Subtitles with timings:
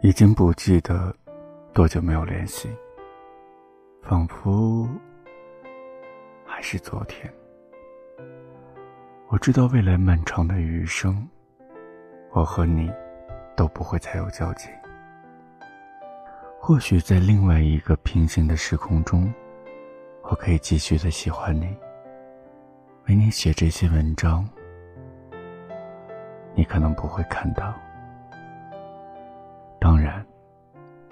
[0.00, 1.12] 已经不记得
[1.72, 2.68] 多久没有联系，
[4.00, 4.88] 仿佛
[6.46, 7.28] 还是昨天。
[9.26, 11.28] 我知道未来漫长的余生，
[12.30, 12.88] 我和你
[13.56, 14.68] 都不会再有交集。
[16.60, 19.32] 或许在另外一个平行的时空中，
[20.22, 21.76] 我可以继续的喜欢你，
[23.08, 24.48] 为你写这些文章，
[26.54, 27.74] 你可能不会看到。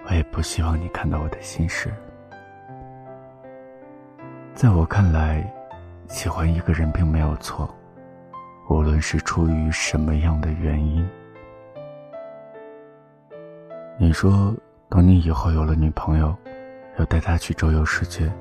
[0.09, 1.93] 我也不希望你看到我的心事。
[4.53, 5.45] 在我看来，
[6.07, 7.69] 喜欢一个人并没有错，
[8.69, 11.07] 无论是出于什么样的原因。
[13.97, 14.55] 你说，
[14.87, 16.33] 等你以后有了女朋友，
[16.97, 18.31] 要带她去周游世界，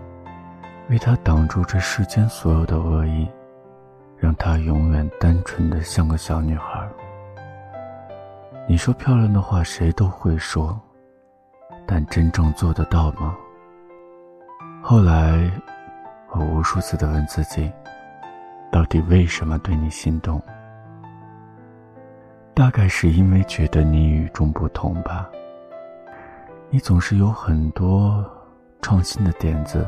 [0.89, 3.29] 为她挡住这世间所有的恶意，
[4.17, 6.89] 让她永远单纯的像个小女孩。
[8.69, 10.79] 你说漂亮的话，谁都会说，
[11.87, 13.37] 但真正做得到吗？
[14.83, 15.51] 后来，
[16.33, 17.73] 我无数次的问自己，
[18.71, 20.43] 到底为什么对你心动？
[22.55, 25.29] 大概是因为觉得你与众不同吧。
[26.71, 28.25] 你总是有很多
[28.83, 29.87] 创新的点子，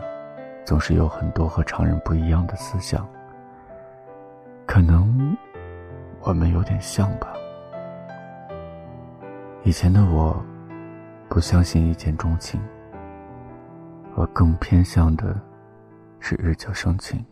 [0.64, 3.06] 总是有很多和常人不一样的思想。
[4.66, 5.36] 可能
[6.20, 7.32] 我们有点像吧。
[9.64, 10.40] 以前的我，
[11.28, 12.60] 不相信一见钟情。
[14.14, 15.40] 我更偏向的
[16.18, 17.24] 是日久生情，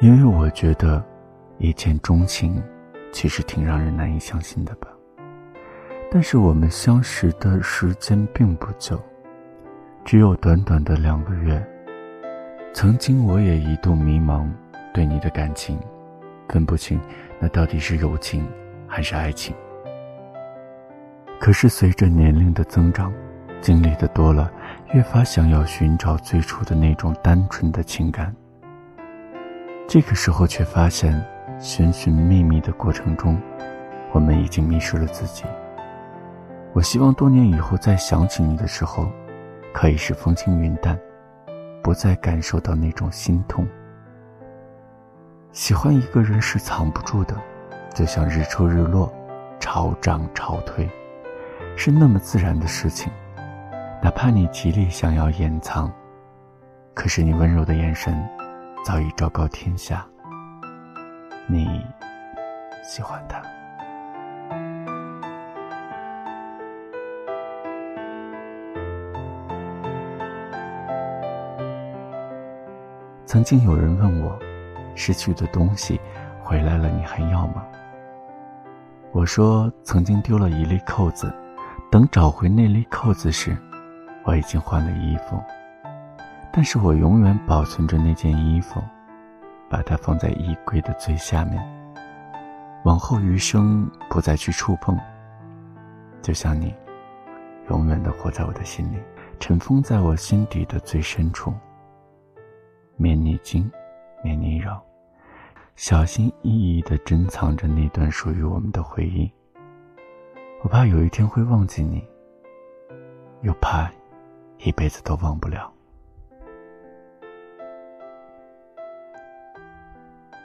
[0.00, 1.04] 因为我觉得
[1.58, 2.62] 一见钟情
[3.12, 4.88] 其实挺让人难以相信的吧。
[6.10, 8.98] 但是我们相识的时间并不久，
[10.04, 11.62] 只有短短的两个月。
[12.72, 14.48] 曾经我也一度迷茫，
[14.94, 15.78] 对你的感情
[16.48, 16.98] 分不清，
[17.38, 18.46] 那到底是友情
[18.86, 19.54] 还是爱情？
[21.42, 23.12] 可是随着年龄的增长，
[23.60, 24.48] 经历的多了，
[24.92, 28.32] 越发想要寻找最初的那种单纯的情感。
[29.88, 31.20] 这个时候却发现，
[31.58, 33.36] 寻寻觅觅的过程中，
[34.12, 35.42] 我们已经迷失了自己。
[36.72, 39.10] 我希望多年以后再想起你的时候，
[39.74, 40.96] 可以是风轻云淡，
[41.82, 43.66] 不再感受到那种心痛。
[45.50, 47.34] 喜欢一个人是藏不住的，
[47.92, 49.12] 就像日出日落，
[49.58, 50.88] 潮涨潮退。
[51.76, 53.12] 是那么自然的事情，
[54.02, 55.92] 哪怕你极力想要掩藏，
[56.94, 58.16] 可是你温柔的眼神
[58.84, 60.06] 早已昭告天下。
[61.48, 61.84] 你
[62.84, 63.42] 喜欢他。
[73.24, 74.38] 曾经有人问我，
[74.94, 76.00] 失去的东西
[76.42, 77.64] 回来了，你还要吗？
[79.10, 81.32] 我说，曾经丢了一粒扣子。
[81.92, 83.54] 等找回那粒扣子时，
[84.24, 85.38] 我已经换了衣服，
[86.50, 88.82] 但是我永远保存着那件衣服，
[89.68, 91.62] 把它放在衣柜的最下面，
[92.84, 94.98] 往后余生不再去触碰。
[96.22, 96.74] 就像你，
[97.68, 98.96] 永远的活在我的心里，
[99.38, 101.52] 尘封在我心底的最深处。
[102.96, 103.70] 免你惊，
[104.24, 104.82] 免你扰，
[105.76, 109.30] 小心翼翼的珍藏着那段属于我们的回忆。
[110.62, 112.00] 我怕有一天会忘记你，
[113.40, 113.90] 又怕
[114.58, 115.68] 一辈子都忘不了。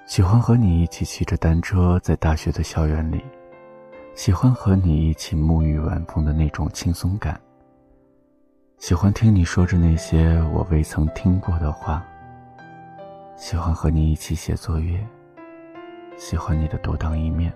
[0.08, 3.24] 喜欢和你一起骑着单车在大学的校园里，
[4.16, 7.40] 喜欢和你一起沐浴晚风的那种轻松感。
[8.80, 12.04] 喜欢听你说着那些我未曾听过的话。
[13.36, 15.08] 喜欢和你一起写作业，
[16.18, 17.54] 喜欢你的独当一面。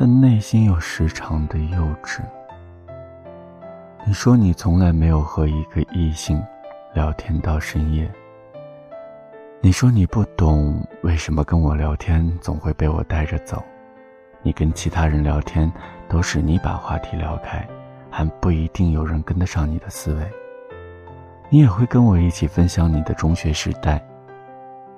[0.00, 2.20] 但内心又时常的幼稚。
[4.06, 6.40] 你说你从来没有和一个异性
[6.94, 8.08] 聊天到深夜。
[9.60, 13.60] 你说你不懂为什么跟我聊天总会被我带着走。
[14.40, 15.68] 你跟其他人聊天
[16.08, 17.68] 都是你把话题聊开，
[18.08, 20.22] 还不一定有人跟得上你的思维。
[21.50, 24.00] 你也会跟我一起分享你的中学时代。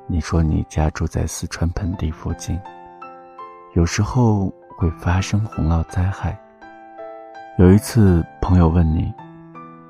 [0.06, 2.60] 你说你家住在四川盆地附近，
[3.72, 4.52] 有时候。
[4.80, 6.34] 会发生洪涝灾害。
[7.58, 9.12] 有一次，朋友问你：“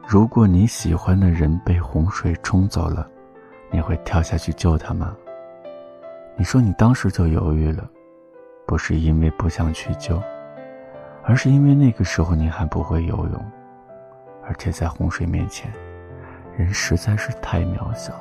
[0.05, 3.09] 如果你喜欢的人被洪水冲走了，
[3.71, 5.15] 你会跳下去救他吗？”
[6.35, 7.89] 你说你当时就犹豫了，
[8.67, 10.21] 不是因为不想去救，
[11.23, 13.51] 而是因为那个时候你还不会游泳，
[14.45, 15.71] 而且在洪水面前，
[16.57, 18.13] 人实在是太渺小。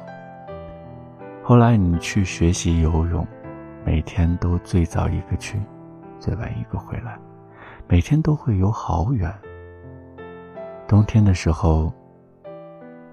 [1.42, 3.25] 后来你去学习游泳，
[3.83, 5.60] 每天都最早一个去。
[6.19, 7.18] 最晚一个回来，
[7.88, 9.33] 每天都会游好远，
[10.88, 11.92] 冬天的时候，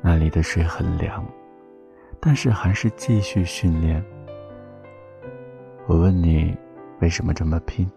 [0.02, 1.24] 那里的水很凉，
[2.20, 4.04] 但是还是继续训练。
[5.86, 6.56] 我问你，
[7.00, 7.88] 为什么这么拼？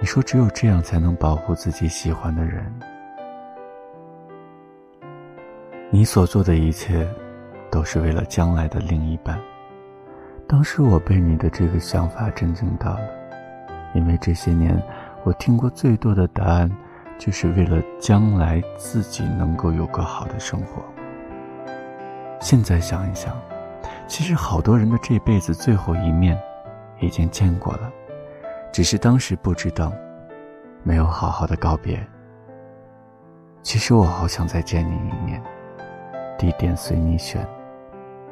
[0.00, 2.72] 你说只有这样才能保护自己喜欢的人。
[5.90, 7.08] 你所做的一切，
[7.70, 9.40] 都是为了将来的另一半。
[10.48, 13.21] 当时我被你的这个想法震惊到了，
[13.94, 14.80] 因为这些年
[15.24, 16.70] 我听过最多的答案，
[17.18, 20.82] 就是为了将来自己能够有个好的生活。
[22.40, 23.32] 现在想一想，
[24.06, 26.36] 其实好多人的这辈子最后一面，
[27.00, 27.90] 已经见过了。
[28.72, 29.92] 只是当时不知道，
[30.82, 32.04] 没有好好的告别。
[33.62, 35.40] 其实我好想再见你一面，
[36.36, 37.46] 地点随你选，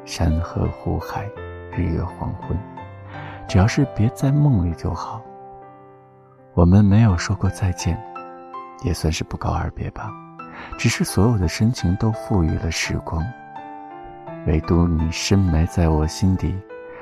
[0.03, 1.29] 山河湖海，
[1.71, 2.57] 日月黄昏，
[3.47, 5.21] 只要是别在梦里就好。
[6.53, 7.97] 我们没有说过再见，
[8.83, 10.11] 也算是不告而别吧。
[10.77, 13.25] 只是所有的深情都赋予了时光，
[14.45, 16.53] 唯独你深埋在我心底，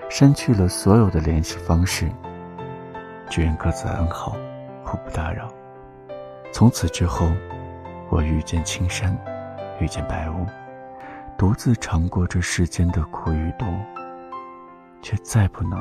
[0.07, 2.07] 删去了所有的联系方式。
[3.27, 4.35] 只愿各自安好，
[4.83, 5.47] 互不打扰。
[6.53, 7.27] 从此之后，
[8.09, 9.17] 我遇见青山，
[9.79, 10.45] 遇见白雾，
[11.37, 13.65] 独自尝过这世间的苦与毒，
[15.01, 15.79] 却再不能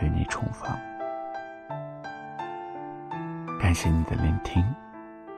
[0.00, 0.70] 与你重逢。
[3.70, 4.66] 感谢你的聆听，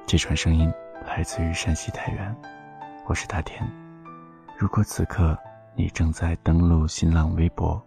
[0.06, 0.72] 这串声音
[1.06, 2.34] 来自于山西太原，
[3.04, 3.62] 我是大田。
[4.56, 5.38] 如果此刻
[5.74, 7.78] 你正在登录新浪微博，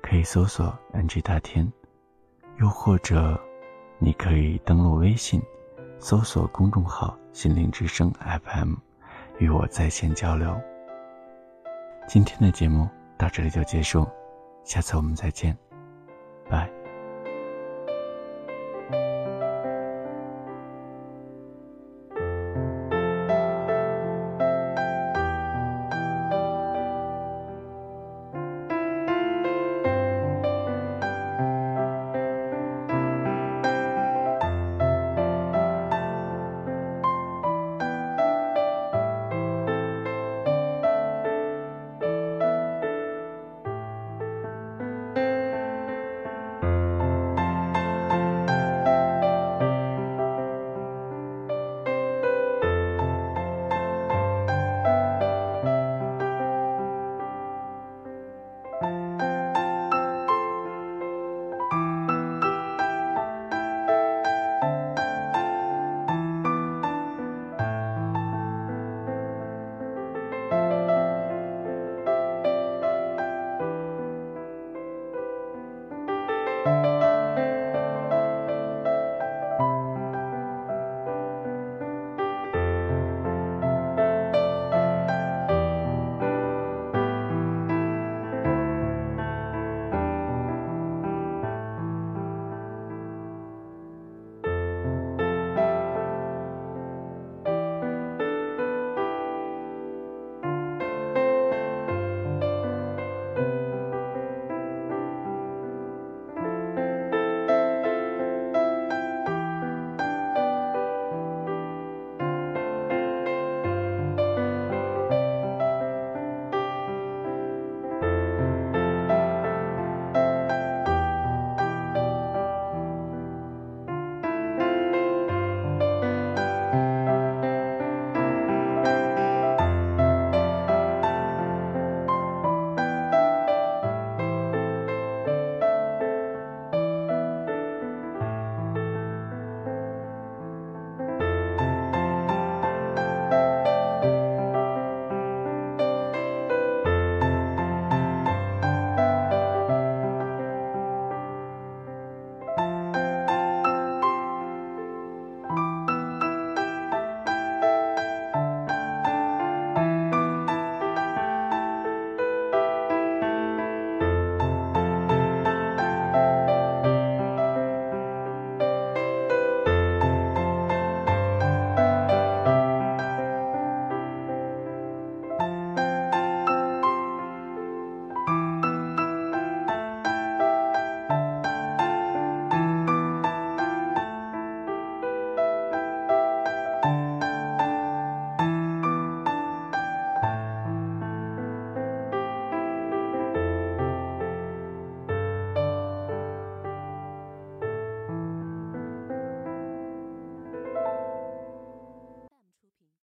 [0.00, 1.68] 可以搜索 “ng 大天”。
[2.60, 3.36] 又或者，
[3.98, 5.42] 你可以登录微信，
[5.98, 8.08] 搜索公众号“心灵之声
[8.44, 8.74] FM”，
[9.38, 10.56] 与我在线交流。
[12.06, 14.06] 今天的节目到这里就结束，
[14.62, 15.58] 下次我们再见，
[16.48, 16.77] 拜。